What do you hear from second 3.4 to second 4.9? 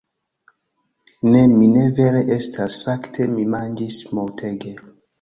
manĝis multege